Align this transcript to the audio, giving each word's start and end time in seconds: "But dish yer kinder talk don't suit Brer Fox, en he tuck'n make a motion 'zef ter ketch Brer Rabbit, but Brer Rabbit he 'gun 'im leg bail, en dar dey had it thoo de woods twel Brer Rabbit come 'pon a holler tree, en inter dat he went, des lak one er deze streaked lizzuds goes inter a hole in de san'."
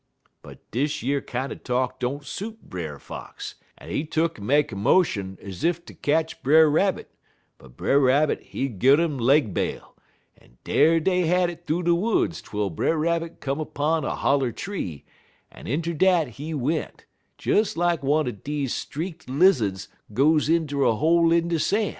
"But 0.41 0.57
dish 0.71 1.03
yer 1.03 1.21
kinder 1.21 1.53
talk 1.55 1.99
don't 1.99 2.25
suit 2.25 2.59
Brer 2.67 2.97
Fox, 2.97 3.53
en 3.77 3.91
he 3.91 4.03
tuck'n 4.03 4.41
make 4.43 4.71
a 4.71 4.75
motion 4.75 5.37
'zef 5.47 5.85
ter 5.85 5.93
ketch 5.93 6.41
Brer 6.41 6.67
Rabbit, 6.71 7.11
but 7.59 7.77
Brer 7.77 7.99
Rabbit 7.99 8.41
he 8.41 8.67
'gun 8.67 8.99
'im 8.99 9.19
leg 9.19 9.53
bail, 9.53 9.95
en 10.35 10.57
dar 10.63 10.99
dey 10.99 11.27
had 11.27 11.51
it 11.51 11.67
thoo 11.67 11.83
de 11.83 11.93
woods 11.93 12.41
twel 12.41 12.71
Brer 12.71 12.97
Rabbit 12.97 13.41
come 13.41 13.63
'pon 13.63 14.03
a 14.03 14.15
holler 14.15 14.51
tree, 14.51 15.05
en 15.51 15.67
inter 15.67 15.93
dat 15.93 16.29
he 16.29 16.51
went, 16.55 17.05
des 17.37 17.75
lak 17.77 18.01
one 18.01 18.27
er 18.27 18.31
deze 18.31 18.73
streaked 18.73 19.27
lizzuds 19.27 19.87
goes 20.15 20.49
inter 20.49 20.81
a 20.81 20.95
hole 20.95 21.31
in 21.31 21.47
de 21.47 21.59
san'." 21.59 21.89